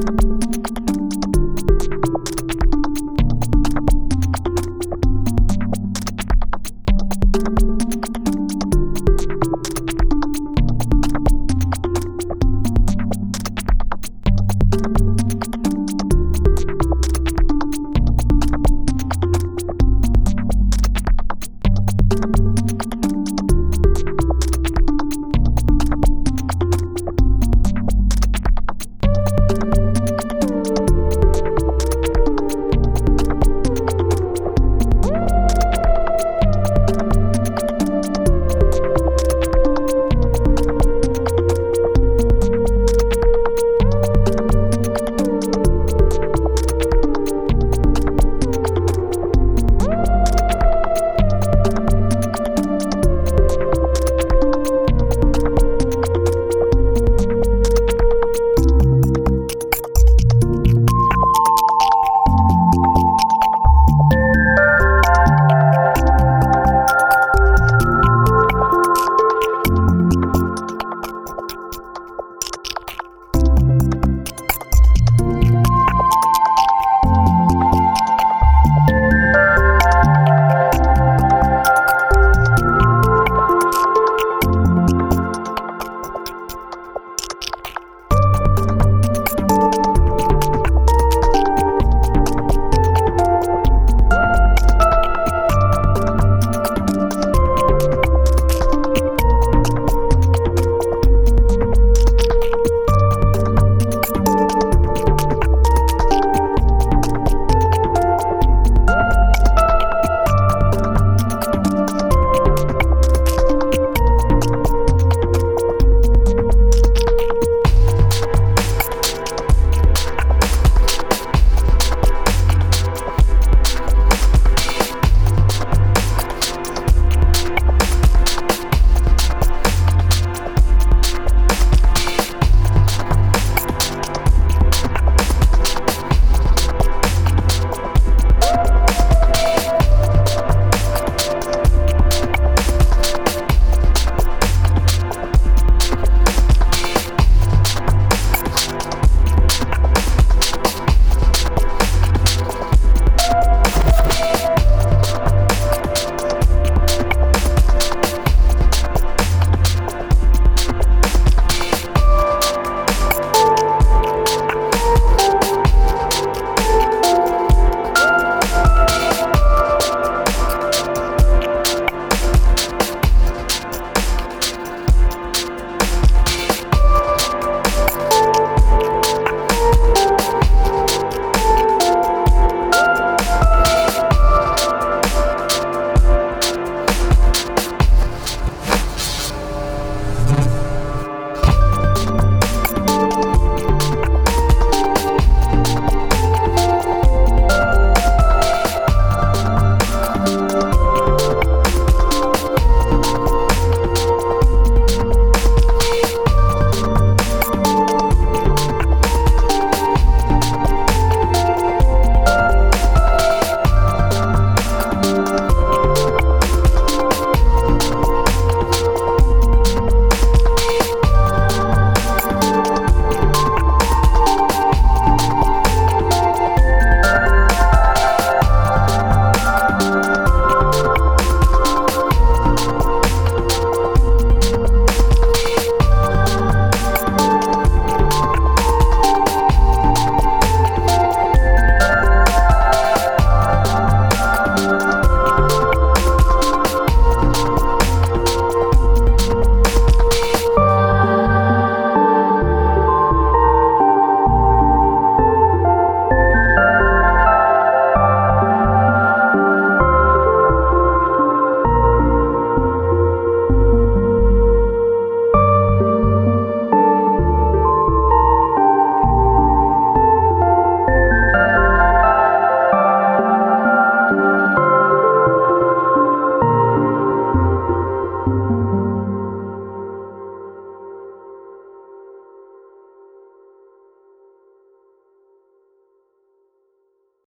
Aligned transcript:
Bye. 0.00 0.27